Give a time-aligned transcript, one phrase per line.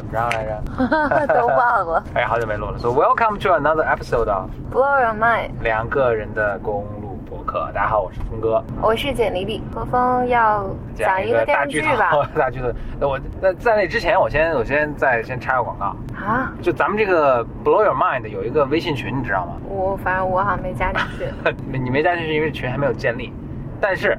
[0.00, 1.26] 怎么着来着？
[1.40, 2.02] 都忘了。
[2.16, 2.78] 哎，好久没录了。
[2.78, 7.70] So welcome to another episode of Blow your mind，两个人的公路博客。
[7.74, 8.64] 大家好，我是峰哥。
[8.80, 9.62] 我是简丽丽。
[9.74, 12.72] 何峰要讲一个电大剧透视剧吧？，大剧透。
[12.98, 15.94] 那我那在那之前，我先我先再先插个广告。
[16.16, 19.52] 啊，就咱们这个 Blow Your Mind 有一个微信群，你知道吗？
[19.68, 21.26] 我反正我好像没加进去。
[21.78, 23.34] 你没加进去，因为群还没有建立。
[23.82, 24.16] 但是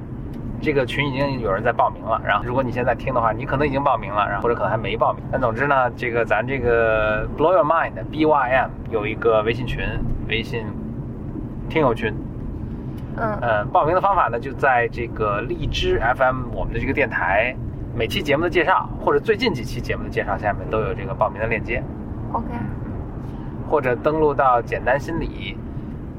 [0.62, 2.21] 这个群已经有人在报名了。
[2.23, 5.23] 然后如果你现在听的话，你可能已经报名了，然后或者可能还没报名。
[5.32, 9.84] 但总之呢，这个咱这个 Blow Your Mind B Y M 有一个微信群，
[10.27, 10.66] 微信
[11.68, 12.13] 听友群。
[13.18, 17.54] 嗯，呃，报名的方法呢，就在这个荔枝 FM 我们的这个电台
[17.93, 21.84] 每期节目的介绍，或者最近几期节目的介绍下面都有这个报名的链接。
[22.32, 22.48] OK，
[23.70, 25.57] 或者登录到简单心理，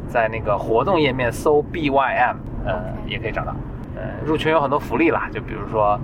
[0.07, 3.55] 在那个活动页面搜 BYM，呃，OK 也可以找到。
[4.03, 5.97] 呃，入群有很多福利啦，就比如说，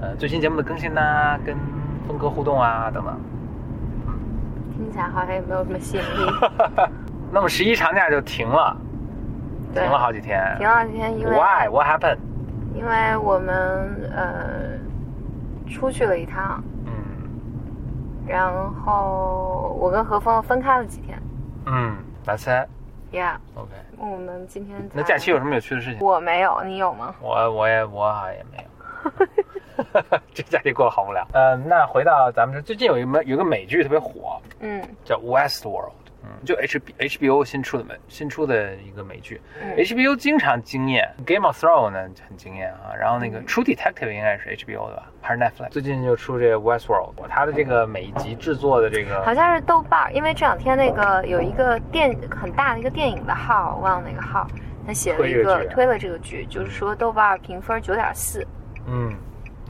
[0.00, 1.56] 呃，最新节目的更新呐、跟
[2.06, 3.18] 峰哥互动啊等等。
[4.76, 6.32] 听起来好像也没有什么吸引力。
[7.32, 8.76] 那么十一长假就停了，
[9.74, 10.54] 停了好几天。
[10.58, 11.68] 停了几天，因为 Why?
[11.68, 12.18] What happened?
[12.72, 14.78] 因为我们呃
[15.68, 16.92] 出去了一趟，嗯
[18.28, 18.48] 然
[18.84, 21.20] 后我跟何峰分开了几天。
[21.66, 22.68] 嗯，That's it.
[23.12, 23.72] Yeah，OK。
[23.98, 26.00] 我们今天那假期有什么有趣的事情？
[26.00, 27.14] 我没有，你有吗？
[27.20, 28.70] 我我也我好像也没有。
[30.34, 31.26] 这假期过得好无聊。
[31.32, 39.74] 呃，那回到咱们这，最近有一个有一个美剧特别火，嗯叫 Westworld，嗯，就 H B HBO 新出的美新出的一个美剧、嗯。
[39.76, 43.46] H b o 经常惊艳，Game of Thrones 呢很惊艳啊，然后那个嗯。
[43.46, 45.70] True Detective 应该是 HBO 的吧，还是 Netflix？
[45.70, 54.46] 最近就出这个 Westworld，它的这个每一集制作的这个好像是豆瓣儿，因为这两天那个有一个电很大的一个电影的号，我忘了哪个号，
[54.86, 58.46] 他写了一个推了这个剧，就是说豆瓣儿评分九点四，
[58.86, 59.14] 嗯，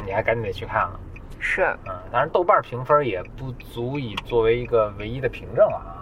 [0.04, 0.98] 你还赶紧得去看了，
[1.38, 1.62] 是。
[1.86, 5.99] 嗯，当然豆瓣评分也不足以作为一个唯一的凭证啊，嗯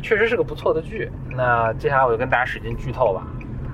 [0.00, 1.10] 确实是个不错的剧。
[1.36, 3.22] 那接下来我就跟大家使劲剧透吧，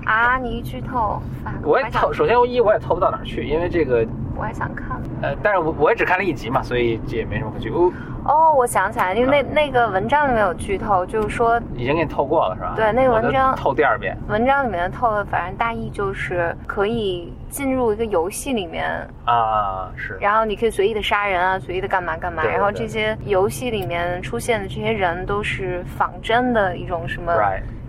[0.05, 1.21] 啊，你一剧透，
[1.63, 4.05] 我也透，首先一我也透不到哪儿去，因为这个
[4.39, 4.99] 我还想看。
[5.21, 7.69] 呃，但是我我也只看了一集嘛，所以这也没什么可剧。
[7.69, 7.91] 哦，
[8.25, 12.73] 哦，我想起来，因为那那个文章里面有剧透，就是说已经给你透过了是吧？
[12.75, 14.17] 对那个文章透第二遍。
[14.29, 18.85] 文章里面透的，反正大意就是可以进入一个游戏里面，
[19.25, 20.17] 啊，是。
[20.21, 27.33] 然后你可以随意的杀人啊，随意的干嘛干嘛，然后这些游戏里面出现的这些人都是仿真的一种什么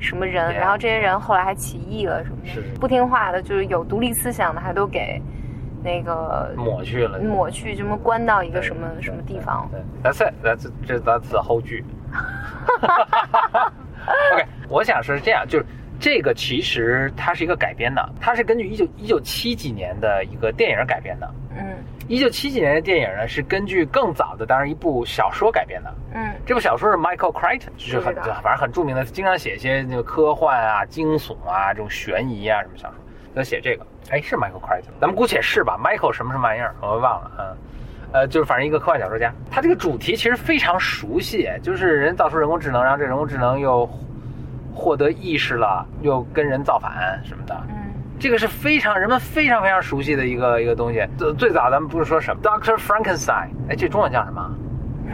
[0.01, 2.37] 什么人然后这些人后来还起义了什么
[2.81, 5.21] 不听话的，就是有独立思想的，还都给
[5.83, 9.69] 那个抹去了，抹去，什么关到一个什么什么地方。
[9.71, 11.85] 对，That's it，That's 这 That's the whole 剧。
[14.33, 15.67] OK，我想说是这样，就是
[15.99, 21.31] 这个其实它是一个改编的，它是根据一九一九七几年的一个电影改编的。
[21.57, 21.77] 嗯
[22.09, 25.95] 一九七几年的电影呢，是根据更早的，当然一部小说改编的。
[26.13, 32.97] 嗯这部小说是 Michael Crichton，就是很反正很著名的，经常写一些那个科幻啊、惊悚啊、这种悬疑啊什么小说，
[33.35, 33.87] 他写这个。
[34.11, 37.57] 哎，是 Michael Crichton，咱们姑且是吧？Michael 什么什么玩意儿，我忘了，嗯。
[38.13, 43.89] 呃，就是反正一个科幻小说家，他这个主题其实非常熟悉，就是人造出人工智能，然后这人工智能又
[44.75, 47.77] 获得意识了，又跟人造反什么的，嗯
[48.19, 51.07] 这个是非常人们非常非常熟悉的一个一个东西。
[51.17, 54.59] 最最早咱们不是说什么 Doctor Frankenstein，哎，这中文叫什么？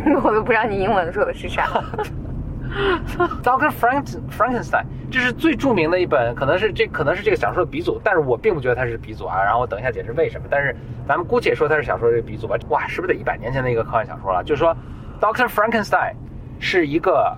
[0.07, 1.69] 嗯， 我都不知道你英文说的是啥。
[3.43, 9.43] Doctor Frank Frankenstein，这是最著名的一本，可能是这可能是这个小说的鼻祖，但是我并不觉得它是鼻祖啊。
[9.43, 10.47] 然后我等一下解释为什么。
[10.51, 10.75] 但是
[11.07, 12.57] 咱们姑且说它是小说的鼻祖吧。
[12.69, 14.43] 哇，是不是得一百年前的一个科幻小说了？
[14.45, 14.77] 就是说
[15.21, 16.13] ，Doctor Frankenstein
[16.59, 17.37] 是一个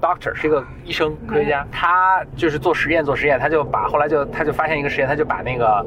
[0.00, 5.84] doctor，是一个医生科学家，他就是做实验做实验，他就把后来就他就发现一个实验，他就把那个，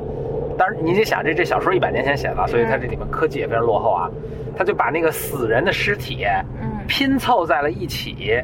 [0.58, 4.10] 当然你得想这这小说一百年前写的，所以它这里面科技也非常落后啊。
[4.54, 6.26] 他就把那个死人的尸体
[6.62, 8.44] 嗯拼凑在了一起。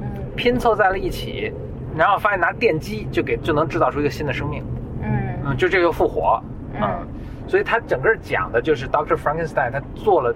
[0.00, 1.52] 嗯拼凑在了一起，
[1.96, 4.62] 然后发现拿电击就给就能制造出一个新的生命，
[5.02, 5.10] 嗯
[5.44, 6.40] 嗯，就这个复活，
[6.74, 7.08] 嗯嗯，
[7.48, 10.32] 所以他整个讲的就是 Doctor Frankenstein 他做了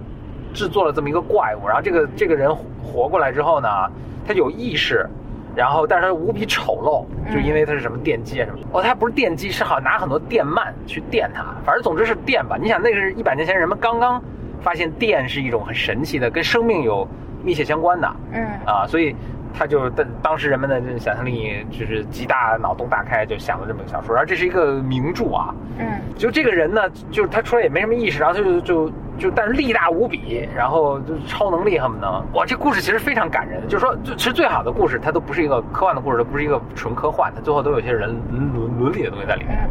[0.53, 3.69] 制作了这么一个怪物，然后这个这个人活过来之后呢，
[4.27, 5.07] 他有意识。
[5.55, 8.59] 然后，但是他无比丑陋，就因为他是什么电击啊什么。
[8.71, 11.45] 哦，他不是电击，是好像拿很多电鳗去电它。
[11.63, 12.57] 反正总之是电吧。
[12.59, 14.19] 你想，那个是一百年前人们刚刚
[14.61, 17.07] 发现电是一种很神奇的，跟生命有
[17.43, 18.11] 密切相关的。
[18.31, 19.15] 嗯啊，所以
[19.53, 25.53] 他就当当时人们的这想象力就是极大脑洞大开，就想了这么一个小说，然后这是一个名著啊。
[25.79, 25.85] 嗯
[26.15, 32.23] 就这个人呢，就是他出来也没什么意识，然后他就就就但是力大无比，然后就超能力恨不能。
[32.33, 39.57] 哇，这故事其实非常感人，就是说，就其实最好的故事，它都不是一个科幻的故事，它不是一个纯科幻，它最后都有些人伦伦伦理的东西在里面。
[39.65, 39.69] 嗯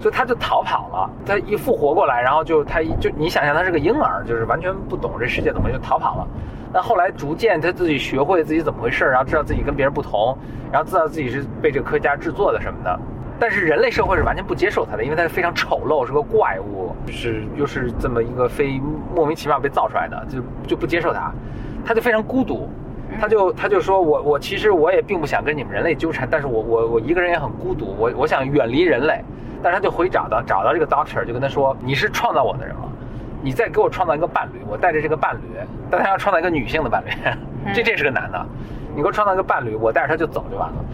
[0.00, 1.10] 所以他就逃跑了。
[1.26, 6.28] 他一复活过来，然后就他就你想象他是个婴儿，就是完全不懂这世界怎么就逃跑了。
[6.72, 10.36] 那后来逐渐他自己学会自己怎么回事，然后知道自己跟别人不同，
[10.70, 13.00] 然后知道自己是被这个科学家制作的什么的。
[13.40, 17.44] 但是人类社会是完全不接受他的，因为他是非常丑陋，是个怪物，就是。
[17.56, 18.80] 又是这么一个非
[19.14, 21.32] 莫名其妙被造出来的，就就不接受他，
[21.84, 22.68] 他就非常孤独，
[23.20, 29.24] 他就他就说我我其实我也并不想跟你们人类纠缠，但是我我我一个人也很孤独，我我想远离人类，
[29.62, 32.87] 但是他就回找到找到这个 doctor，就跟他说你是创造我的人吗？
[33.42, 35.58] 你再给我创造一个伴侣，我带着这个伴侣，
[35.90, 37.10] 但他要创造一个女性的伴侣，
[37.74, 38.46] 这这是个男的，
[38.94, 40.84] 你给我创造一个伴侣，我带着他就走就完了。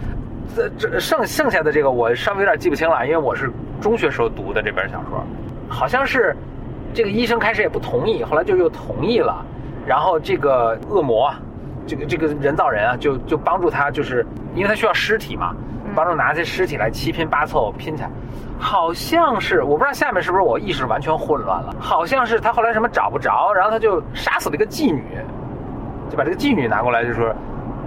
[0.54, 3.50] 这这剩剩下的这个我稍微有点记不清了，因为我是
[3.80, 5.24] 中学时候读的这本小说，
[5.68, 6.36] 好像是
[6.92, 9.44] 这个医生开始也不同意，后来就又同意了，
[9.86, 11.32] 然后这个恶魔，
[11.86, 14.24] 这个这个人造人啊，就就帮助他，就是
[14.54, 15.56] 因为他需要尸体嘛，
[15.94, 18.10] 帮助拿这尸体来七拼八凑拼起来，
[18.58, 25.02] 好像是我不知道下面是不是我意识完全混乱了，好像是他后来什么找不着，然后他就杀死了一个妓女，
[26.10, 27.34] 就把这个妓女拿过来就说。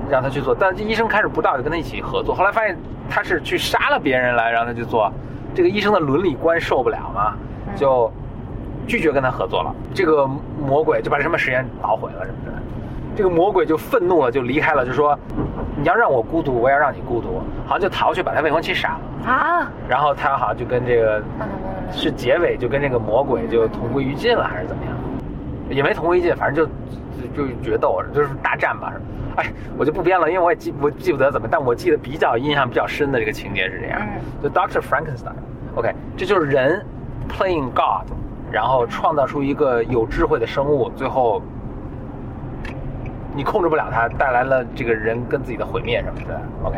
[0.10, 2.34] 让他去做，但这医生开始不到，就跟他一起合作。
[2.34, 2.78] 后来发现
[3.10, 5.12] 他是去杀了别人来让他去做，
[5.54, 7.34] 这个医生的伦理观受不了嘛，
[7.76, 8.10] 就
[8.88, 9.76] 拒绝跟他合作了。
[9.94, 12.54] 这个魔鬼就把什么实验捣毁了什么的，
[13.18, 15.18] 这个魔鬼就愤怒了，就离开了，就说
[15.76, 19.68] 你要让我孤独，我也要让你孤独，好像就逃去把他未婚妻杀了啊。
[19.90, 21.24] 然后他好像就跟这个
[21.92, 24.94] 是结尾就跟这个魔鬼就同归于尽了，还是怎么样？
[25.68, 26.70] 也没同归于尽，反正
[27.36, 28.94] 就就决斗，就是大战吧。
[29.38, 34.00] 哎，我就不编了，因为我也记我记不得怎么，但我记得比较印象比较深的这个情节是这样，
[34.44, 36.86] 就 Doctor Frankenstein，OK，这就是人
[37.28, 38.08] playing God，
[38.52, 41.42] 然后创造出一个有智慧的生物，最后
[43.38, 46.78] 你控制不了它，带来了这个人跟自己的毁灭什么的，OK，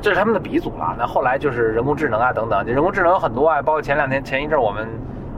[0.00, 0.94] 这是他们的鼻祖了。
[0.96, 4.86] 那后来就是人工智能啊等等，人工智能有很多啊，包括前两天前一阵我们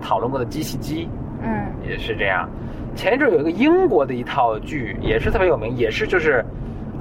[0.02, 1.08] 讨论过的机器鸡，
[1.42, 2.46] 嗯，也是这样。
[2.94, 6.44] 前一阵有一个英国的一套剧，也是特别有名，也是就是，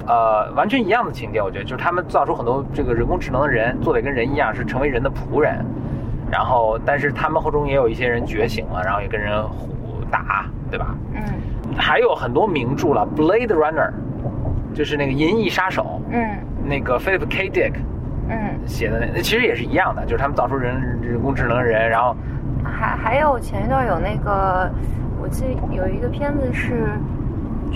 [0.06, 1.42] 呃，完全一样的情节。
[1.42, 5.62] 我觉得就是他们造出很多这个人工智能的人，做的跟人一样，是成为人的仆人。
[6.30, 9.68] 然后，但是他们后中也有一些人觉醒了，然后也跟人互
[10.10, 10.94] 打，对吧？
[11.12, 11.20] 嗯。
[11.78, 13.90] 还有很多名著了，《Blade Runner》，
[14.74, 16.00] 就是那个《银翼杀手》。
[16.12, 16.28] 嗯。
[16.64, 17.48] 那个 Philip K.
[17.48, 17.72] Dick。
[18.28, 18.36] 嗯。
[18.66, 22.14] 写的那其实也是一样的，就是他们造出人人工智能人，然后。
[22.64, 24.70] 还还有前一段有那个。
[25.20, 26.92] 我记得有一个片子是，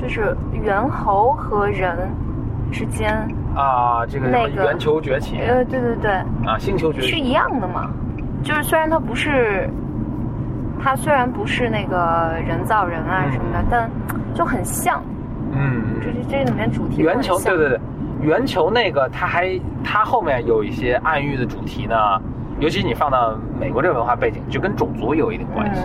[0.00, 2.08] 就是猿猴和人
[2.70, 3.12] 之间
[3.52, 6.12] 啊，这个那个圆球崛起，呃，对对对，
[6.46, 7.90] 啊，星球崛起是一样的嘛？
[8.44, 9.68] 就是虽然它不是，
[10.82, 13.90] 它虽然不是那个人造人啊什么的，但
[14.34, 15.02] 就很像。
[15.52, 17.80] 嗯，这是这里面主题圆球，对对对，
[18.22, 21.94] 圆球那个它还它后面有一些暗喻的主题呢，
[22.58, 25.82] 尤其你放到美国这个文化背景，就跟种族有一定关系。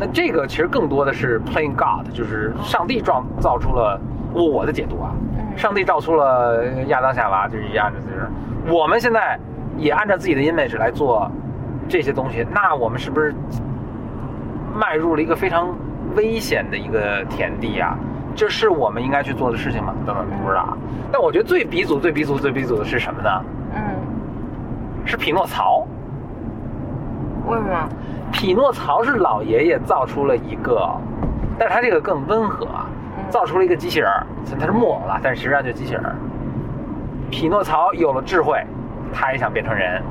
[0.00, 4.00] 那这个其实更多的是 playing God，就是上帝创造出了
[4.32, 5.12] 我的解读啊，
[5.56, 8.28] 上帝造出了亚当夏娃，就是一样的，就是
[8.74, 9.38] 我们现在
[9.76, 11.30] 也按照自己的 image 来做
[11.86, 13.32] 这些东西，那我们是不是
[14.74, 15.74] 迈入了一个非常
[16.16, 17.96] 危险的一个田地啊？
[18.34, 19.94] 这是我们应该去做的事情吗？
[20.04, 20.76] 等等，不知道。
[21.12, 23.30] 但我觉得最鼻祖、最鼻祖、最鼻祖的是什么呢？
[23.76, 23.80] 嗯，
[25.04, 25.86] 是匹诺曹。
[27.46, 27.88] 为什么？
[28.32, 30.90] 匹诺曹是老爷爷造出了一个，
[31.56, 32.66] 但是他这个更温和，
[33.30, 34.26] 造出了一个机器人儿，
[34.58, 36.16] 他是木偶了，但实际上就是机器人儿。
[37.30, 38.60] 匹诺曹有了智慧，
[39.12, 40.02] 他也想变成人，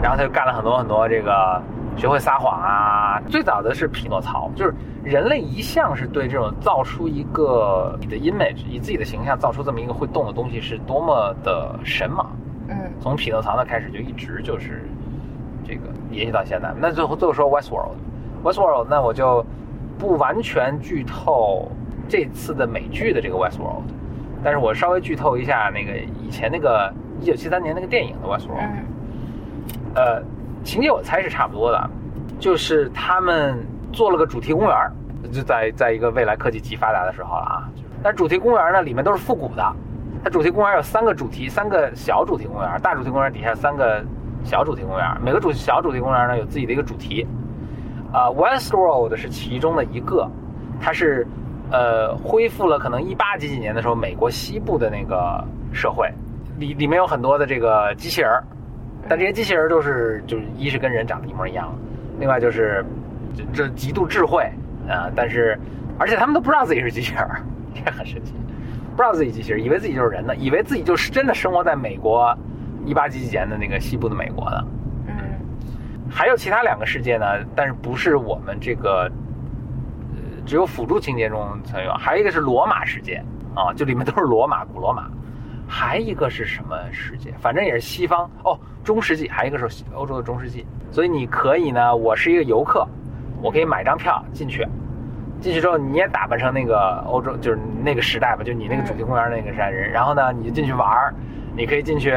[0.00, 1.60] 然后他就干了很多很多这个，
[1.96, 3.20] 学会撒谎啊。
[3.28, 12.30] 最早的是匹诺曹，就是人类一向是对这种造出一个你的 image，以自己的形象造出这么一个会动的东西是多么的神往。
[12.68, 14.88] 嗯，从匹诺曹那开始就一直就是。
[15.66, 19.42] 这个延续到现在，那最后最后说 Westworld，Westworld，那我就
[19.98, 21.72] 不完全剧透
[22.06, 23.80] 这次的美剧的这个 Westworld，
[24.42, 28.68] 但是我稍微剧透一下那个以前那个一九七三年那个电影的 Westworld，
[29.94, 30.22] 呃，
[30.64, 31.90] 情节我猜是差不多的，
[32.40, 33.56] 就是他们
[33.92, 34.76] 做了个主题公园，
[35.30, 37.68] 就在在一个未来科技极发达的时候了啊，
[38.02, 39.62] 但主题公园呢里面都是复古的，
[40.24, 44.04] 它主题公园有三个主题，三个小主题公园，大主题公园底下三个。
[44.46, 47.26] 小主题公园，每个主小主题公园呢有自己的一个主题，
[48.12, 50.28] 啊，Westworld 是其中的一个，
[50.78, 51.26] 它是
[51.70, 55.42] 呃恢复了可能一八几几年的时候美国西部的那个
[55.72, 56.12] 社会，
[56.58, 58.30] 里里面有很多的这个机器人
[59.08, 61.74] 但这些机器人都是就是一是跟人长得一模一样，
[62.18, 62.84] 另外就是
[63.52, 64.50] 这极度智慧
[64.88, 65.58] 啊，但是
[65.98, 67.28] 而且他们都不知道自己是机器人
[67.74, 68.32] 这很神奇，
[68.96, 72.36] 不知道自己机器人，以为自己就是人呢，以为自己就是真的生活在美国。
[72.86, 74.62] 一八几几年的那个西部的美国呢，
[75.06, 75.14] 嗯，
[76.10, 77.24] 还有其他两个世界呢，
[77.56, 79.10] 但是不是我们这个，
[80.12, 81.90] 呃，只有辅助情节中才有。
[81.94, 85.08] 还有一个是罗马世界啊，就里面都是罗马，古罗马。
[85.66, 87.32] 还一个是什么世界？
[87.40, 89.28] 反正也是西方哦，中世纪。
[89.28, 90.66] 还一个是欧洲的中世纪。
[90.90, 92.86] 所以你可以呢，我是一个游客，
[93.42, 94.66] 我可以买张票进去。
[95.40, 99.90] 进去之后，你也打扮成那个欧洲，就是那个时代吧，就你那个主题公园那个山人。
[99.90, 101.14] 然后呢，你就进去玩儿，
[101.56, 102.12] 你可以进去，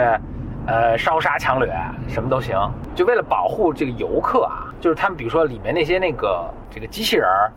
[0.65, 1.73] 呃，烧杀抢掠，
[2.07, 2.55] 什么都行。
[2.93, 7.51] 就为了保护这个游客啊，就是他们比如说里面那些那个这个机器人儿。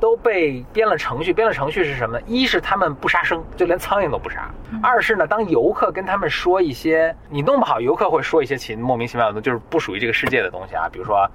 [0.00, 2.24] 都被编了程序，编了程序是什么呢？
[2.26, 4.42] 一是他们不杀生，就连苍蝇都不杀；
[4.82, 11.26] 二是呢，当游客跟他们说一些你弄不好，游客会说一些其莫名其妙的，就是不属于这个世界的东西啊，比如说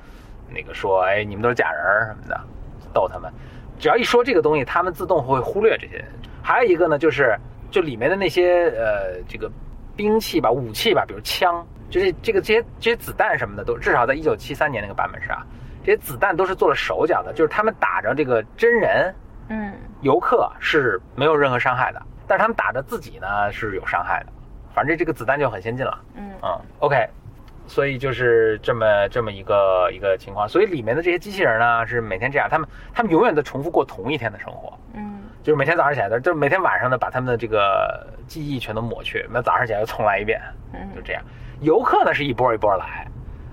[0.49, 2.39] 那个说，哎，你们都是假人什么的，
[2.93, 3.31] 逗他们。
[3.79, 6.03] 只要一说这个东西，他们自动会忽略这些。
[6.41, 7.37] 还有一个呢，就是
[7.71, 9.49] 就里面的那些呃这个
[9.95, 15.45] 兵器吧、武器吧，比如枪，就是这个这些这些子弹什么的，都至少在一九七三年那个版本是啊。
[15.83, 19.15] 这些子弹都是做了手脚的，就是他们打着这个真人，
[19.49, 24.31] 嗯，游客是没有任何伤害的，但是他们打着自己呢是有伤害的。
[24.73, 27.07] 反正这个子弹就很先进了，嗯嗯，OK，
[27.65, 30.47] 所以就是这么这么一个一个情况。
[30.47, 40.39] 所以里面的这些机器人呢是每天这样，他们他们永远在重复过同一天的生活，嗯，就是每天早上起来的，就是每天晚上呢把他们的这个记忆全都抹去，那早上起来又重来一遍，
[40.73, 41.23] 嗯，就这样。
[41.61, 43.07] 游客呢是一波一波来。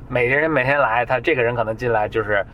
[0.09, 2.45] 每个人每天来，他这个人可能进来就是，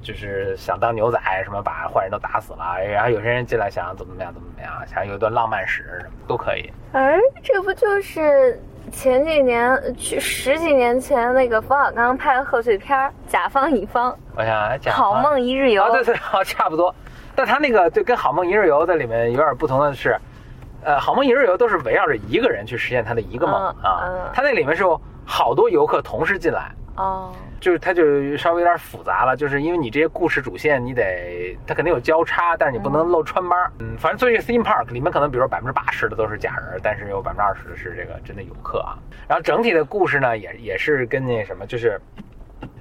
[0.00, 2.78] 就是想当牛仔，什么把坏人都打死了。
[2.88, 6.70] 然后有些人进来想怎么怎么样，怎么怎么样，想有一段浪漫史什么都可以。
[6.92, 8.60] 哎，这不就是
[8.92, 14.12] 前几年去十几年前那个冯小刚拍的贺岁片《甲方乙方》？
[14.36, 15.82] 我想讲好梦一日游。
[15.82, 16.94] 哦，对对，好，差不多。
[17.34, 20.16] 但他那个就跟好梦一日游在里面有点不同的是，
[20.84, 24.30] 呃，好梦一日游都是围绕着一个人去实现他的一个梦啊。
[24.32, 26.70] 他那里面是有好多游客同时进来。
[26.94, 33.58] 哦，就是它就稍微有点复杂了，就是因为你这些故事主线，你得它肯定有交叉，但是你不能漏穿帮。
[33.78, 38.98] 嗯，反正做一个 theme park 里面可能，比如说百分之八十的都是假人，但是有百分之二十的是这个真的游客啊。
[39.26, 41.98] 然后整体的故事呢，也也是跟那什么，就是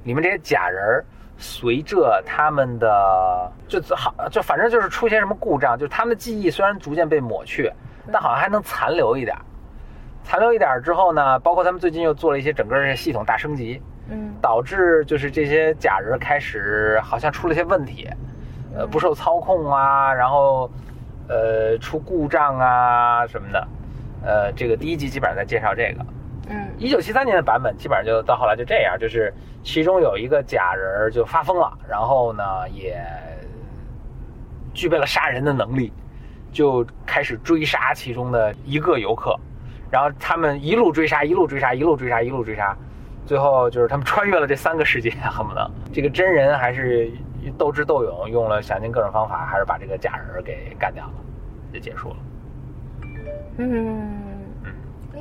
[0.04, 1.02] 里面这些假人
[1.38, 7.72] 随着他们的就好就反正就是出现什么故障，就是他们的记忆虽然逐渐被抹去，
[8.12, 9.34] 但好像还能残留一点。
[10.24, 13.82] 残留一点之后呢，包括他们最近又做了一些整个系统大升级。
[14.14, 18.10] 嗯，导致就是这些假人开始好像出了些问题，
[18.76, 20.70] 呃，不受操控啊，然后，
[21.30, 23.68] 呃，出故障啊什么的，
[24.22, 26.06] 呃，这个第一集基本上在介绍这个，
[26.50, 33.02] 嗯，一九七三年的版本基本上就到后来就这样，就是其中有一个假人就发疯了，然后呢也
[34.74, 35.94] 具备了杀人的能力，
[36.52, 39.40] 就开始追杀其中的一个游客，
[39.90, 42.76] 然后他们一路追杀，一路追杀，一路追杀，一路追杀。
[43.26, 47.10] 最后就是他们穿越了这三个世界，恨不得这个真人还是
[47.58, 51.14] 斗智斗勇，用了想尽各种方法，还是把这个假人给干掉了，
[51.74, 52.16] 就结束了。
[53.58, 54.12] 嗯嗯，
[55.16, 55.20] 哎，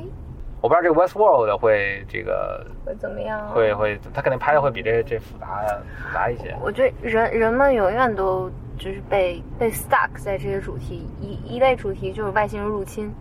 [0.61, 3.49] 我不知道这个 West World 会这个会怎么样？
[3.49, 5.63] 会会，他肯定拍的会比这这复杂
[6.09, 6.57] 复杂一些。
[6.61, 13.13] 我觉得人人们永远都就是被被 stuck 在这些主题，一一类主题就是外星人入侵，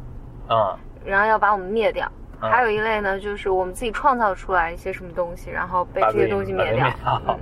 [0.49, 2.09] 嗯，然后要把我们灭掉。
[2.39, 6.87] 还有一类呢，就是我们自己创造出来一些什么东西，然后被这些东西灭掉。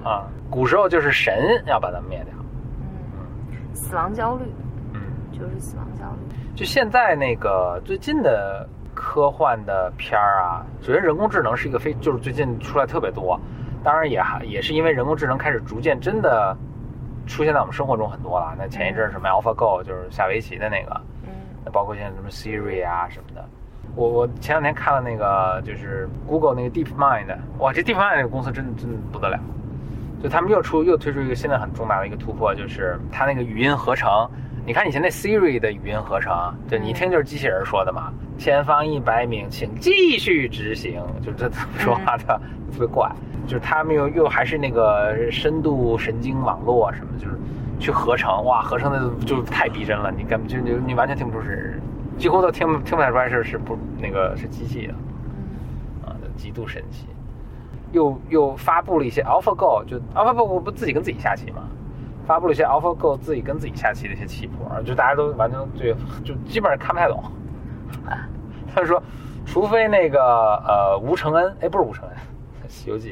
[0.04, 2.34] 啊，古时候就是神要把它灭掉。
[2.80, 4.46] 嗯，死亡焦虑。
[4.94, 5.02] 嗯，
[5.32, 6.36] 就是死亡焦虑。
[6.56, 13.40] 就现在那个最近的科幻的片儿啊，首先人工智能是一个非，就是最近出来特别多。
[13.84, 16.58] 当然也还也是因为人工智能开始逐渐真的
[17.28, 18.56] 出现在我们生活中很多了。
[18.58, 21.30] 那前一阵什么 AlphaGo 就是下围棋的那个，嗯，
[21.64, 23.46] 那包括现在什么 Siri 啊什么的。
[23.98, 29.40] 我我前两天看了那个，就是 Google 那个 DeepMind，哇，这 DeepMind 这个公司真的真的不得了，
[30.22, 34.30] 就他们又出又推出一个新的很重大的一个突破，就是它那个语音合成。
[34.68, 42.40] 你看以前那 Siri 的语音合成，就你一听就是机器人说的嘛，前方一百米，请继续直行，就这怎么说话的
[42.72, 43.10] 特别怪。
[43.48, 47.36] 就是他们又又还是那个深度神经网络什么，就是
[47.80, 51.82] 去合成，哇，合成的就太逼真了，你根本就你你完全听不出是。
[52.18, 54.94] 几乎都听听不太出来是是不那个是机器的，
[56.06, 57.08] 啊，极度神奇。
[57.94, 61.64] 又又发布了一些 AlphaGo，就 AlphaGo 不自己跟自己下棋嘛？
[62.26, 65.96] 发布了一些 AlphaGo 自己跟自己下棋的一些棋谱，就大家都完全对
[66.26, 67.24] 就基本上看不太懂。
[68.76, 69.02] 他说，
[69.46, 70.20] 除非那个
[70.68, 72.18] 呃吴承恩，哎，不是吴承恩，
[72.70, 73.12] 《西游记》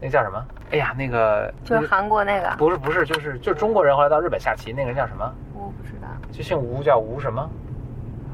[0.00, 0.44] 那叫什么？
[0.72, 2.50] 哎呀，那个就是韩国那个？
[2.58, 5.32] 不是不是，就是就是中国人后来到日本下棋那个人叫什么？
[5.54, 6.08] 我不知道。
[6.32, 7.48] 就姓吴，叫吴什么？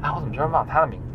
[0.01, 1.05] 啊，我怎么居然忘了他的名字？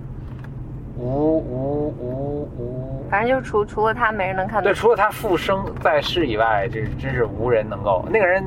[0.98, 4.62] 无无无无，反正就是除除了他没人能看到。
[4.62, 8.04] 对，除了他复生在世以外，这真是无人能够。
[8.10, 8.44] 那个人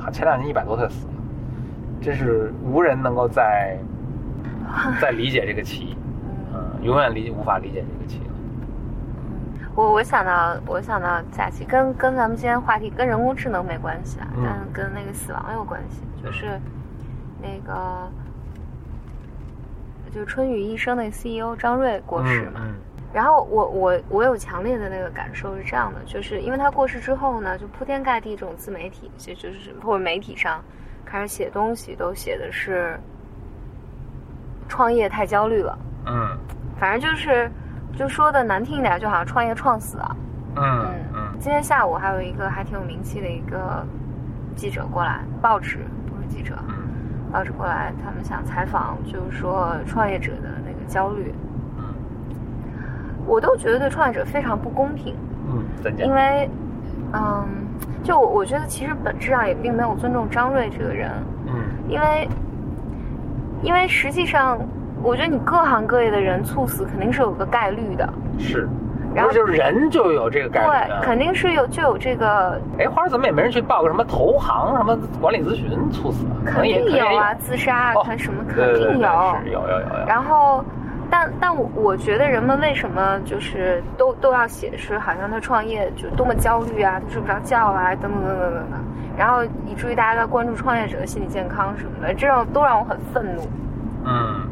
[0.00, 1.12] 啊，前两年一百多岁死了，
[2.00, 3.76] 真是无人能够再
[5.02, 5.96] 再理解这个棋，
[6.54, 8.24] 嗯，永远理无法理解这个棋了。
[9.74, 16.60] 我我想到我想到假期跟跟咱们今天话题跟人工智能没关系啊，但跟那个死亡有关系，就是
[17.42, 18.08] 那个
[20.10, 22.60] 就春雨医生的 CEO 张瑞过世嘛。
[23.12, 30.62] 然后我我我有强烈的那个感受是这样的，就是因为他过世之后呢，就铺天盖地这种自媒体，就就是或者媒体上
[31.04, 32.98] 开始写东西，都写的是
[34.68, 35.78] 创业太焦虑了。
[36.06, 36.36] 嗯，
[36.78, 37.50] 反正就是。
[37.96, 40.16] 就说的难听一点，就好像创业创死了。
[40.54, 41.36] 嗯嗯。
[41.40, 43.84] 今天下午还有一个还挺有名气的一个
[44.54, 46.54] 记者过来，报纸不是记者，
[47.32, 51.34] 报纸过来，他们想采访，就是说创业者的那个焦虑。
[51.76, 51.84] 嗯。
[53.26, 55.14] 我都觉得对创业者非常不公平。
[55.48, 55.64] 嗯，
[55.98, 56.50] 因为，
[57.12, 57.44] 嗯，
[58.02, 61.10] 就我觉得其实本质上也并没有尊重张瑞这个人。
[61.46, 61.54] 嗯。
[61.88, 62.28] 因为，
[63.62, 64.58] 因为实际上。
[65.00, 68.68] 我觉得你各行各业的人猝死肯定是有个概率的，是，
[69.18, 72.60] 然后就是人就有这个概率，对，肯定是有就有这个。
[72.78, 76.24] 哎，花儿怎么也没人去报个什么投行什么管理咨询猝死？
[76.46, 80.06] 肯定有啊，自杀啊，看什么肯定有，有有有有。
[80.06, 80.64] 然后，
[81.10, 88.84] 但但我我觉得人们为什么就是都都要写是好像他创业就多么焦虑啊，他睡不着觉啊，等等等等等等，
[89.16, 93.42] 然后以至于大家在关注创业者的心理健康什么的，这种都让我很愤怒。
[94.04, 94.47] 嗯。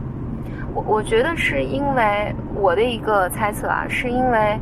[0.77, 4.61] 我我觉得是因为我的一个猜测啊，是因为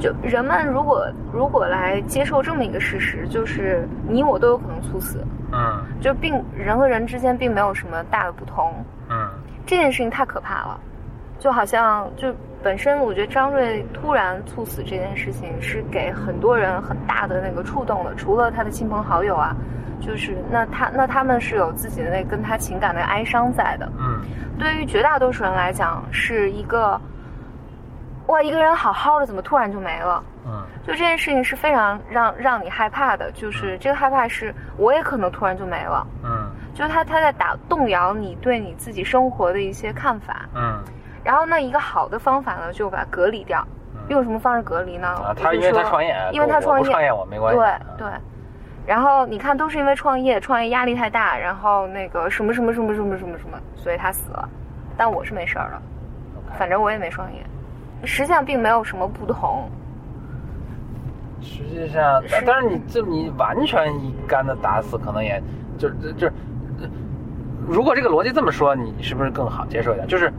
[0.00, 8.74] 就人们如果如果来接受这么一个事实，就是你我都有可能猝死，嗯，就并人和人之间并没有什么大的不同，
[9.08, 9.30] 嗯，
[9.64, 10.80] 这件事情太可怕了，
[11.38, 19.54] 就好像就本身我觉得张瑞突然猝死这件事情是给很多人很大的那个触动的，除了他的亲朋好友啊。
[20.00, 24.20] 就是那他那他们是有自己的那跟他情感的哀伤在的，嗯，
[24.58, 27.00] 对于绝大多数人来讲是一个，
[28.26, 40.82] 哇，一个人好好的怎么突然就没了，嗯，就这件事情是非常让让你害怕的，就是这个害怕是我也可能突然就没了，嗯，就是他他在打动摇你对你自己生活的一些看法，嗯，
[41.22, 43.66] 然后那一个好的方法呢就把隔离掉，
[44.08, 45.08] 用什么方式隔离呢？
[45.08, 47.60] 啊，他因为他创业，因为他创业，创业我没关系，
[47.96, 48.12] 对对。
[48.90, 54.48] 然后你看，都是因为创业，创业压力太大，然后那个什么什么什么什么什么什么，所以他死了。
[54.96, 55.82] 但我是没事儿了，
[56.58, 57.38] 反正我也没创业，
[58.04, 59.70] 实际上并没有什么不同。
[61.40, 65.40] 实际上，但是你这你完全一竿子打死，可能也
[65.78, 66.30] 就就就，
[67.68, 70.08] 如果这个逻辑这么说，你是不是更好接受一点？
[70.08, 70.32] 就是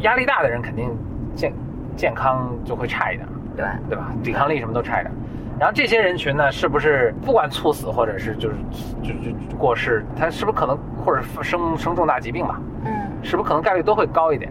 [0.00, 0.94] 压力大的人肯定
[1.34, 1.50] 健
[1.96, 4.12] 健康就会差一点，对对吧？
[4.22, 5.10] 抵抗力什么都差一点。
[5.58, 8.56] 然后这些人群呢，是不是不管猝死或者是就是
[9.02, 12.60] 就就过世，他是不是可能或者生生重大疾病吧？
[12.84, 12.92] 嗯，
[13.22, 14.50] 是不是可能概率都会高一点？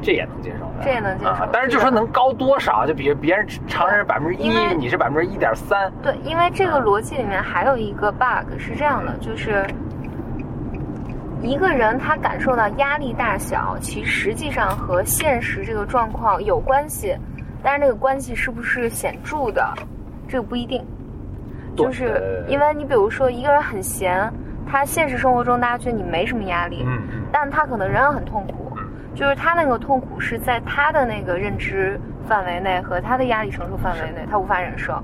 [0.00, 1.48] 这也能接受，这也能接受。
[1.52, 2.86] 但是就说能高多少？
[2.86, 5.92] 就比如别人常人百分之一，你是百分之一点三。
[6.02, 9.64] 对，因为这个逻辑里面还有一个 bug 是这样的，就是
[11.42, 17.16] 一个人他感受到压力大小，其实际上和现实这个状况有关系。
[17.62, 19.66] 但是那个关系是不是显著的，
[20.28, 20.86] 这个不一定，
[21.76, 24.32] 就是因为你比如说一个人很闲，
[24.66, 28.76] 他现实生活中大家觉得你没什么压力，嗯，但他可能仍然很痛苦，
[29.14, 35.02] 就是他那个痛苦是在他的那个认知范围内和他的压力承受范围内，他无法忍受。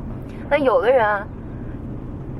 [0.48, 1.26] 那有的人。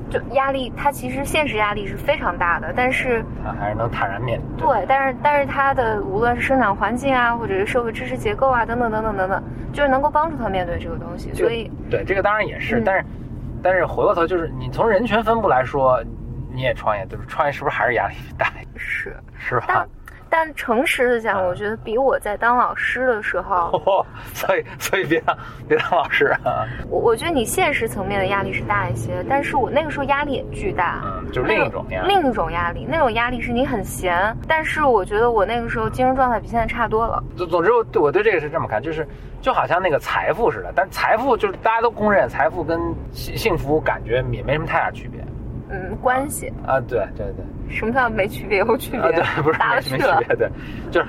[0.09, 4.67] 就压力，他其实现实压力是非常大的，但是他还是能坦然面对。
[4.67, 11.33] 对，但是但是他的无论是生长环境啊，或者是社会知识结构啊，等等等等等等，就是能够帮助他面对这个东西。
[11.33, 13.05] 所以对这个当然也是，但是
[13.63, 16.01] 但是回过头就是你从人群分布来说，
[16.53, 17.25] 你也创业，对吧？
[17.27, 18.47] 创业是不是还是压力大？
[18.77, 19.87] 是是吧？
[20.37, 26.67] 但诚实的讲，我觉得比我在当老师的时候，所以所以别当别当老师啊。
[26.89, 32.07] 我我觉得你现实层面的压力是大一些，但是我那个时候压力也巨大，嗯，就是另一种压力。
[32.09, 37.23] 另一种压力，那种压力是你很闲，但是我觉得我那个时候精神状态比现在差多了。
[37.37, 39.07] 总总之，我我对这个是这么看，就是
[39.39, 42.77] 就好像那个财富似的，但财富就是大家都公认，财富跟
[43.13, 45.23] 幸幸福感觉也没什么太大区别。
[45.69, 47.45] 嗯，关系啊，对对对。
[47.75, 49.01] 什么叫没区别有区别？
[49.11, 50.49] 对， 不是没区别，对，
[50.91, 51.07] 就是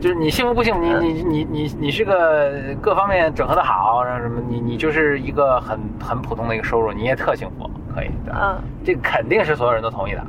[0.00, 0.80] 就是你幸福不幸福？
[0.80, 4.40] 你你你你你是个各方面整合的好，然后什么？
[4.48, 10.22] 你你就是一个很很普通的一个收入，你也特幸福，可以，对嗯，这肯定是所有人都同意的。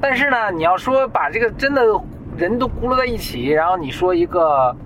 [0.00, 1.82] 但是呢，你要说把这个真的
[2.36, 4.76] 人都轱辘在一起，然后你说一个，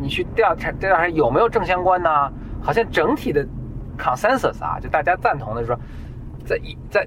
[0.00, 2.10] 你去调查调查有没有正相关呢？
[2.60, 3.46] 好像整体的
[3.96, 5.78] consensus 啊，就大家赞同的是说，
[6.46, 7.06] 在一在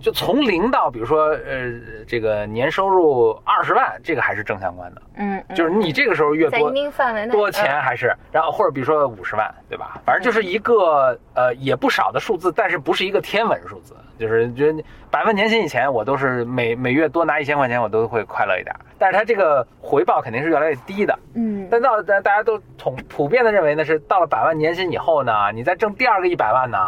[0.00, 1.72] 就从零到比如说呃
[2.06, 5.56] 这个年收入二十万，这个还是正相关的，嗯，嗯。
[5.56, 10.00] 就是你这个时候越多在一定范围内多钱还是，然后或者比如说五十万，对吧？
[10.04, 21.18] 反正就是一个呃也不少的数字，但是不是一个天文数字，就是觉得百万年薪以前我都是每每月多拿一千块钱我都会快乐一点，但是它这个回报肯定是越来越低的。
[21.34, 21.66] 嗯。
[21.70, 26.78] 但到大大家都统普遍的认为呢，是到了百万年薪以后呢，你再挣第二个一百万呢，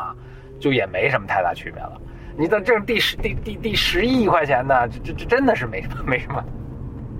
[0.59, 2.01] 就也没什么太大区别了。
[2.37, 6.45] 你等挣第十第第第十亿块钱呢，这这这真的是没什么没什么，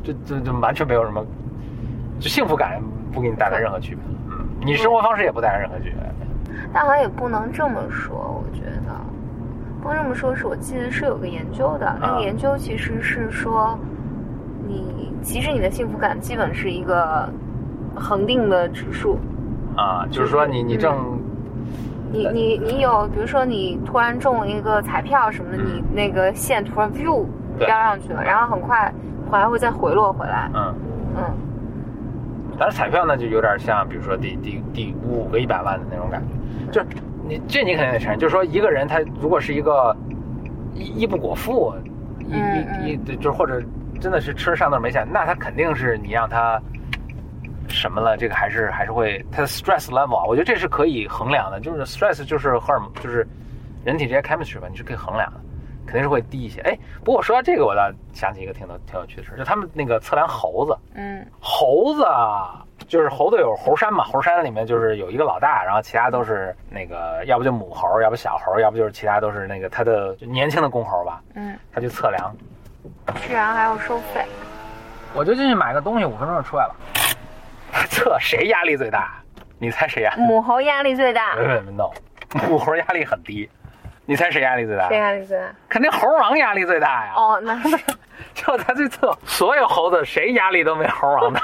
[0.05, 1.25] 这这这完全没有什么，
[2.21, 2.81] 就幸福感
[3.13, 4.03] 不给你带来任何区别
[4.61, 6.13] 你生活方式也不带来任何区别。
[6.73, 8.95] 但好像也不能这么说，我觉得
[9.83, 10.35] 不能这么说。
[10.35, 13.79] 是我记得是有个研究的，那啊个研究其实是说，
[14.67, 17.29] 你其实你的幸福感基本是一个
[17.95, 19.19] 恒定的指数。
[19.77, 21.16] 啊，就是说你你挣
[22.13, 25.67] 你你你有，比如说你突然中了一个彩票什么的，嗯。
[25.67, 27.25] 你那个线突然 view
[27.59, 27.67] 对。
[27.67, 28.93] 飙上去了，然后很快
[29.31, 30.51] 还会再回落回来。
[30.55, 30.75] 嗯。
[31.17, 31.23] 嗯。
[32.59, 36.87] 但是彩票呢，就有点像，比如说第第第五个一百万的那种感觉，就是
[37.29, 39.95] 你这你肯定得承认，就是说一个人他如果是一个
[40.75, 41.75] 一一不果腹，
[42.21, 43.61] 一嗯一一就或者
[44.01, 46.61] 真的是吃上顿没钱，那他肯定是你让他
[47.69, 53.27] 什么了，这个还是还是会它的 stress level 啊，我觉得这是可以衡量的，就是 stress 就是荷尔蒙，就是
[53.85, 55.41] 人体这些 chemistry 吧，你是可以衡量的。
[55.87, 72.35] 肯定是会低一些，哎，不过说到这个，我倒想起一个挺有挺有趣的事，就他们那个测量猴子，嗯猴子啊，就是猴子有猴山嘛，猴山里面就是有一个老大，然后其他都是那个，要不就母猴，要不小猴，要不就是其他都是那个他的年轻的公猴吧，嗯，他去测量。
[73.25, 74.25] 居然还要收费。
[75.15, 76.75] 我就进去买个东西，五分钟就出来了。
[77.91, 79.21] 测谁压力最大？
[79.59, 80.15] 你猜谁压？
[80.17, 81.91] 母猴压力最大，没没没 no，
[82.49, 83.49] 母猴压力很低。
[84.05, 84.97] 你猜谁压力最大谁？
[84.97, 85.47] 压力最大？
[85.69, 87.13] 肯定猴王压力最大呀。
[87.17, 87.77] 哦，那是
[88.35, 91.41] 就他去测所有猴子，谁压力都没猴王大。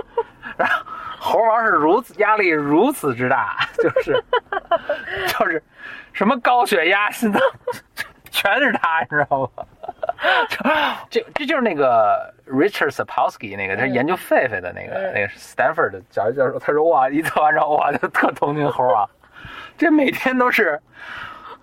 [0.56, 0.84] 然后
[1.18, 4.24] 猴王是如此压力如此之大，就是
[5.26, 5.62] 就是
[6.12, 7.40] 什么高血压、心脏，
[8.30, 9.64] 全是他，你知道吗？
[11.10, 19.04] 这这就是那个 Richard Sapolsky 那个，他是研究狒狒的那个，嗯那个 Stanford 的教教授，他说哇，一测完之后哇，就特同情猴啊，
[19.76, 20.80] 这每天都是。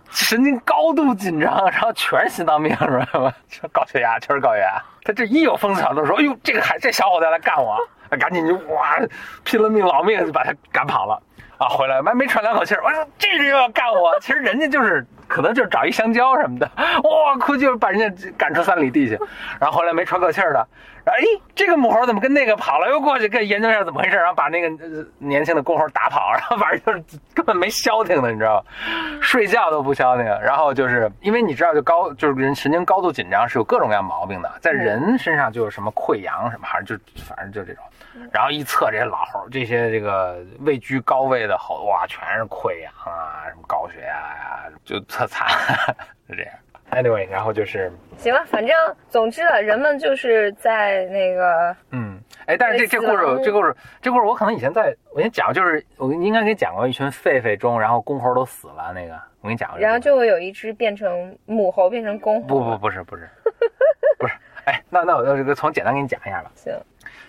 [0.09, 3.33] 神经高度紧张，然后全是心脏病，知道吗？
[3.49, 4.81] 全高血压，全是高血压。
[5.03, 7.77] 他这一有风吹草动，说：“哎呦，这个还这小伙子要来干我！”
[8.17, 8.97] 赶紧就哇，
[9.43, 11.21] 拼了命老命就把他赶跑了。
[11.57, 14.17] 啊，回来没没喘两口气儿，我说这人又要干我。
[14.19, 19.19] 其实人家就是可能就是找一香蕉什么的，哇，哭就把人家赶出三里地去。
[19.59, 20.67] 然后后来没喘口气儿的，
[21.11, 21.23] 哎，
[21.55, 22.89] 这个母猴怎么跟那个跑了？
[22.89, 29.19] 又过去跟研究一下怎么回事，然后把那个呃年轻的公猴打跑，然后反正就是根本没消停的，你知道吗？
[29.21, 30.25] 睡觉都不消停。
[30.41, 37.83] 然后就是因为你知道，就高就是人神经高度紧张是有各种各样毛病的，在人身上就有什么溃疡什么，反正就反正就这种。
[38.31, 45.47] 然后一测这些老猴，这些这个位居高位的猴，哇，全是溃疡啊，什么高血压呀、就特惨，
[46.27, 46.51] 是这样。
[46.91, 48.73] Anyway，然后就是行了，反正
[49.09, 59.79] 总之了，人们就是在那个嗯，哎，但是这这故事，这故事，这故事我可能以前在我给你讲，就是我应该给你讲过一群狒狒中，然后公猴都死了那个，我给你讲过。
[59.79, 62.47] 然后就会有一只变成母猴变成公猴。
[62.47, 63.29] 不不不是不是
[64.17, 64.33] 不是，
[64.65, 66.49] 哎，那那我就从简单给你讲一下吧。
[66.55, 66.73] 行，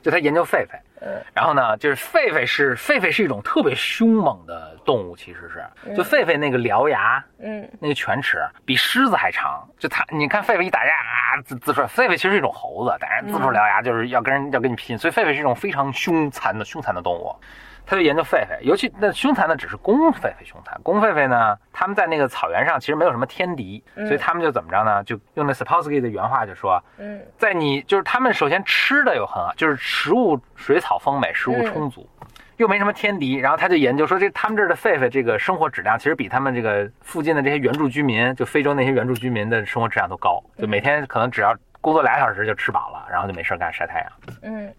[0.09, 0.69] 就他研究狒狒，
[1.03, 9.69] 嗯然后呢，就是狒狒是狒狒是一种特别凶猛的动物，其实是，就狒狒那个獠牙，嗯那个犬齿比狮子还长。
[9.79, 11.87] 就它，你看狒狒一打架啊，呲呲出来。
[11.87, 17.37] 狒狒其实是一种猴子，但是呲出獠牙就是要跟人要跟你拼，所以狒狒是一种非常凶残的凶残的动物。
[17.89, 25.03] 他就研究狒狒，尤其那凶残的只是公狒狒凶残，公狒狒呢，他们在那个草原上其实没有什么天敌，所以他们就怎么着呢？
[25.05, 32.07] 就用那 Sapolsky 的原话就说，嗯在你就是他们首先吃的又很好，就是食物水草丰美，食物充足，
[32.59, 33.37] 又没什么天敌。
[33.37, 44.13] 然后他就研究说，这他们这儿的狒狒这个生活质量其实比他们这个附近的这些原住居民，就非洲那些原住居民的生活质量都高，就每天可能只要工作俩小时就吃饱了，然后就没事干晒太阳。
[44.43, 44.71] 嗯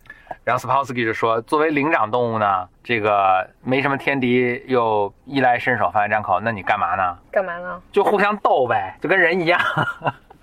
[0.43, 7.17] 然后 Sapolsky 就说，作为灵长动物呢，这个没什么天敌，又衣来伸手饭来张口，那你干嘛呢？
[7.31, 7.81] 干嘛呢？
[7.91, 9.59] 就互相斗呗，就跟人一样。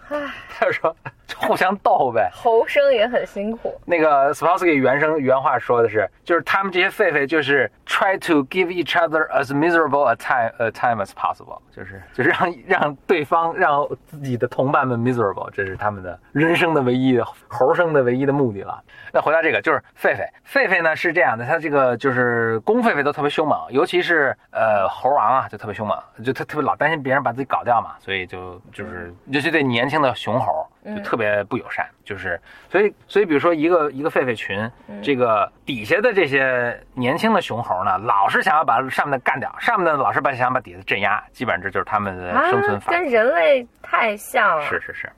[0.08, 0.18] 唉，
[0.56, 0.94] 他就说，
[1.25, 2.30] 就互相斗呗。
[2.32, 3.74] 猴生也很辛苦。
[3.84, 14.98] 那个 Spolsky 原声原话说的是，就是他们这些狒狒就是 try to give each other as miserable a time a time as possible，就是就是让让对方让自己的同伴们
[14.98, 18.82] miserable，这是他们的人生的唯一的猴生的唯一的目的了。
[19.12, 34.70] 那回到这个，就是狒狒，狒狒呢是这样的，它这个就是公狒狒都特别凶猛，尤其是呃猴王啊就特别凶猛，就特特别老担心别人把自己搞掉嘛，所以就就是尤其对年轻的雄猴就特别不友善，就是所以所以比如说一个一个狒狒群，
[35.02, 42.92] 这个底下的这些年轻的雄猴呢，老是想要把上面的干掉，上面的老是把想把底下镇压，基本上这就是他们的生存法。
[42.92, 44.64] 跟人类太像了。
[44.66, 45.10] 是是是。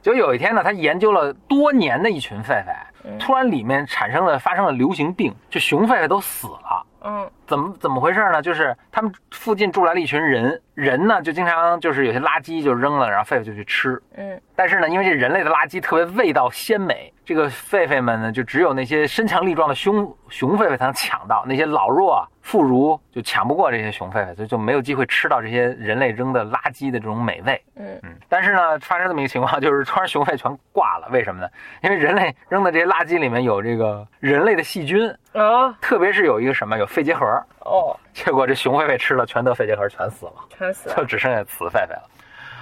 [0.00, 6.86] 就有一天呢，他研究了多年的一群狒狒，突然里面产生了发生了流行病，就雄狒狒都死了。
[7.06, 8.40] 嗯，怎么怎么回事呢？
[8.40, 14.00] 就是他们附近住来了一群人，人呢就经常就是有些垃圾就扔了，然后狒狒就去吃。
[14.16, 27.60] 嗯，但是呢，因为这人类的垃圾特别味道鲜美，这个狒狒们呢就只有那些身强力壮的雄雄狒狒才能抢到，那些老弱妇孺就抢不过这些雄狒狒，所以就没有机会吃到这些人类扔的垃圾的这种美味。
[27.76, 31.48] 嗯嗯，但是呢，发生这么一个情况，就是突然雄狒全挂了，为什么呢？
[31.82, 40.96] 因为人类扔的这些垃圾里面有这个人类的细菌，啊特别是有一个什么有肺结核，哦，结果这雄狒狒吃了全得肺结核，全死了，全死了。
[40.96, 42.10] 就只剩下雌狒狒了。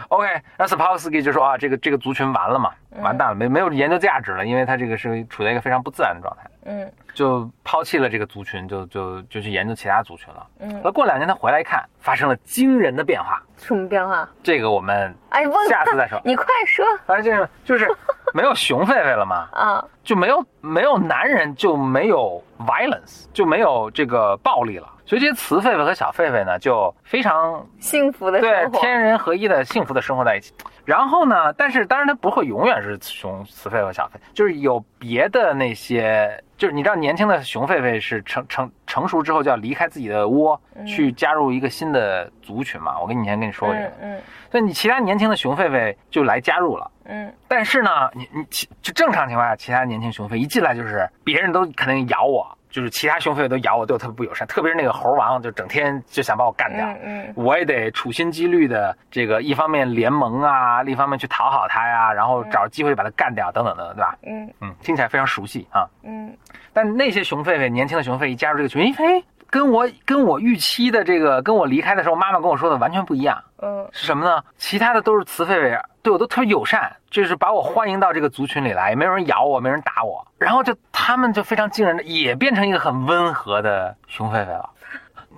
[0.09, 10.47] OK，那 Sapolsky 就说啊，这个这个族群完了嘛，完蛋了，没没有研究价值了，因为它这个是处在一个非常不自然的状态，嗯就抛弃了这个族群，就就就去研究其他族群了。
[10.61, 14.29] 嗯，那过两年他回来一看，发生了惊人的变化，什么变化？
[14.43, 16.21] 这个我们哎，问下次再说。
[16.25, 17.91] 你快说反正就是就是
[18.33, 19.85] 没有雄狒狒了嘛，啊！
[20.03, 24.89] 就没有没有男人就没有 violence，就没有这个暴力了。
[25.05, 28.67] 所以这些雌狒狒和小狒狒呢，就非常幸福的对。
[28.73, 30.53] 天人合一的幸福的生活在一起。
[30.85, 42.99] 然后呢，但是当然它不会永远是雄雌狒和小狒，就是有别的那些，就是你知道年轻的雄狒狒是成成成熟之后就要离开自己的窝，去加入一个新的族群嘛。
[42.99, 46.91] 我跟你以前跟你说过这个，嗯所以你其他年轻的雄狒狒就来加入了。
[47.05, 54.47] 嗯但是呢，你你其就正常情况下，其他年轻雄狒一进来就是别人都肯定咬我，就是其他雄狒都咬我，对我特别不友善。
[54.47, 56.87] 特别是那个猴王，就整天就想把我干掉。
[57.03, 64.17] 嗯嗯我也得处心积虑的这个一方面联盟啊，另一方面去讨好他呀，然后找机会把他干掉，等等等等，对吧？
[64.23, 65.87] 嗯嗯，听起来非常熟悉啊。
[66.03, 66.35] 嗯
[66.75, 73.39] 但那些雄狒狒，年轻的雄狒一加入这个群，哎，跟我跟我预期的这个，跟我离开的时候妈妈跟我说的完全不一样。
[73.61, 74.43] 嗯是什么呢？
[74.57, 84.71] 其他的都是雌狒狒，对我都特别友善，就是把我欢迎到这个族群里来，也没有人咬我，没人打我，然后就他们就非常惊人的，也变成一个很温和的雄狒狒了。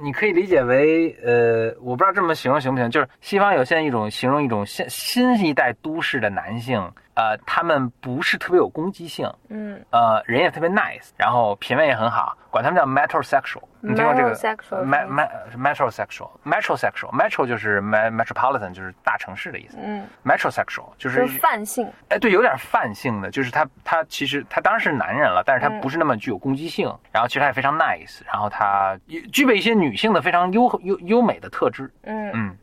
[0.00, 13.62] 你可以理解为，呃，我不知道这么形容行不行，就是西方有现在一种形容一种新新一代都市的男性，呃，他们不是特别有攻击性，嗯呃，人也特别 nice，然后品味也很好，管他们叫 metrosexual。
[13.80, 19.76] 你听过这个 Metrosexual？me me metrosexual，metrosexual，metro 就是 me metropolitan，就是大城市的意思。
[19.82, 21.86] 嗯，metrosexual 就就是是泛性。
[22.08, 31.92] 哎，对，有点泛性的，就是他他其实他当然是男人了，但是他嗯不是那么具有攻击性，然后其实他也非常 nice，然后他也具备一些女性的非常优优优美的特质。
[32.04, 32.56] 嗯嗯，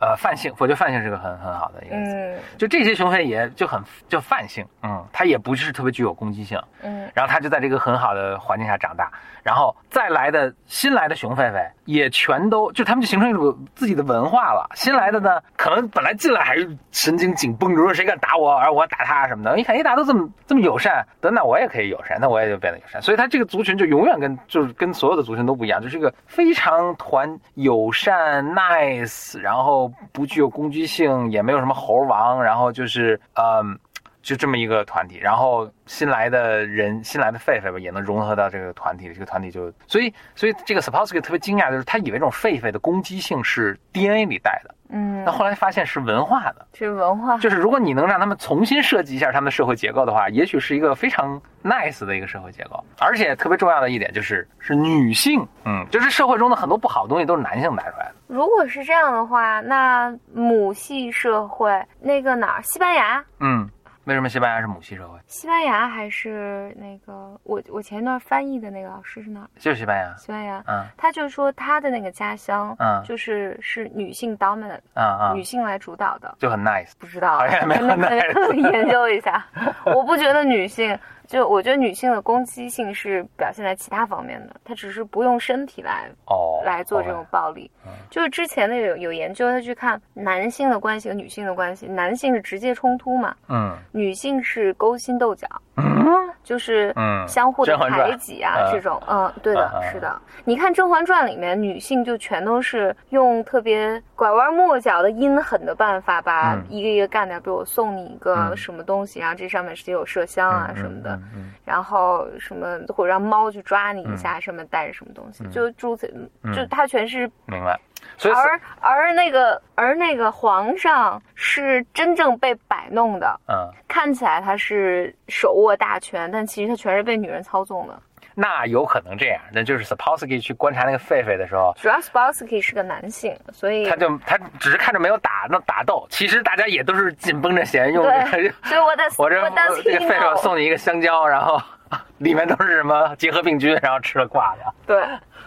[0.00, 2.14] 呃，泛性，我觉得泛性是个很很好的一个词。
[2.14, 14.68] 嗯就这些雄狒也就很就泛性，嗯，它也不是特别具有攻击性，嗯然后它就在这个很好的环境下长大，然后再来的新来的雄狒狒也全都就他们就形成一种自己的文化了。
[14.74, 19.58] 新来的呢，可能本来进来还是神经紧绷着，说谁敢打我，而我打他什么的。
[19.58, 23.02] 一看，哎，大家都这么这么友善，得那我也可以友善，那我也就变得友善。
[23.02, 33.78] 所以他这个族群就永远跟就是跟所有的族群都不一样，就是一个非常团友善、nice，然后不具有攻击性，也没有什么猴王，然后就是嗯。
[34.22, 39.14] 就这么一个团体，然后新来的人、新来的狒狒吧，也能融合到这个团体里。
[39.14, 46.66] 这个团体就，所以，所以这个 Sapolsky 特别惊讶，就是他以为这种狒狒的攻击性是 DNA 里带的，嗯那，后来发现是文化的。
[46.74, 47.36] 是文化。
[47.38, 52.84] 就是如果你能让他们重新设计一下他们的社会结构的话，也许是一个非常 nice 的一个社会结构。
[52.98, 58.14] 而且特别重要的一点就是，是女性，嗯，就是社会中的很多不好的东西都是男性带出来的。
[58.26, 63.68] 如果是这样的话，那母系社会那个哪儿，西班牙，嗯，
[64.10, 65.18] 为什么西班牙是母系社会？
[65.26, 69.48] 西班牙还是那个我我前一段翻译的那个老师是哪？
[69.58, 70.14] 就是西班牙。
[70.16, 70.62] 西班牙。
[70.66, 76.34] 嗯他就说他的那个家乡，嗯就是是女性 dominant，、嗯嗯，女性来主导的。
[76.38, 76.90] 就很 nice。
[76.98, 79.44] 不知道，好像没有 nice 研究一下。
[79.84, 80.98] 我不觉得女性
[81.30, 87.70] 就我觉得女性的攻击性是表现在其他方面的，她只是不用身体来哦，来做这种暴力。
[88.10, 95.46] 就是之前的有有研究，他去看男性的关系和女性的关系，男性是直接冲突嘛，嗯女性是勾心斗角，
[95.78, 99.00] 嗯就是嗯相互的排挤啊嗯这种。
[99.06, 100.20] 嗯，对的是的。
[100.44, 107.38] 你看《甄嬛传》里面，女性就全都是用特别拐弯抹角的阴狠的办法，把嗯一个一个干掉。
[107.40, 111.14] 比如我送你一个嗯什么东西，然后这上面是有麝香啊什么的。
[111.16, 116.12] 嗯嗯然后什么或者让猫去抓你一下，上面带着什么东西，就诸如此，
[116.54, 117.26] 就它全是。
[117.26, 117.78] 嗯明白。
[118.16, 127.98] 所以而而那个而那个皇上是真正被摆弄的，嗯，看起来他是手握大权，但其实他全是被女人操纵的。
[128.34, 138.54] 那有可能这样，那就是 Sapolsky 去观察那个狒狒的时候，主要 Spolsky 是个男性，所以他就他只是看着没有打那打斗，其实大家也都是紧绷着弦用对这个。
[138.68, 139.50] 所以我的 我这我
[139.82, 141.60] 这个狒狒送你一个香蕉，然后
[142.18, 144.74] 里面都是什么结核病菌，然后吃了挂的。
[144.86, 145.04] 对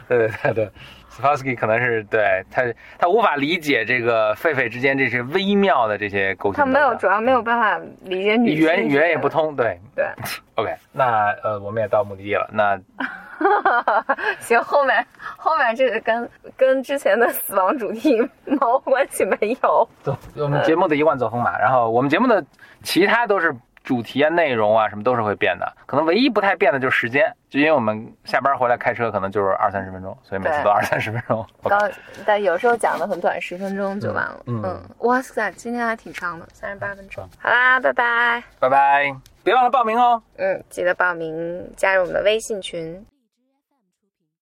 [0.08, 0.72] 对对对对
[1.16, 2.64] s p o s k y 可能是对他
[2.98, 6.54] 他无法理解这个狒狒之间这些微妙的这些沟通。
[6.54, 9.80] 他没有主要没有办法理解女性语言语言也不通，对。
[9.96, 10.06] 对。
[10.56, 12.80] OK，那呃我们也到目的地了，那
[14.40, 15.06] 行，后面
[15.38, 19.88] 后面这个跟跟之前的死亡主题毛关系没有。
[20.02, 21.58] 走，我们节目的一贯作风嘛。
[21.60, 22.44] 然后我们节目的
[22.82, 31.46] 其他都是主题啊、内容啊什么都是会变的，可能唯一不太变的就是时间，就因为我们下班回来开车可能就是二三十分钟，所以每次都二三十分钟。
[31.70, 31.92] 刚
[32.26, 34.42] 但有时候讲的很短，十分钟就完了。
[34.48, 37.30] 嗯嗯，哇塞，今天还挺长的，三十八分钟。
[37.40, 38.44] 好啦，拜拜。
[38.60, 40.20] 拜拜，别忘了报名哦。
[40.38, 43.06] 嗯，记得报名加入我们的微信群。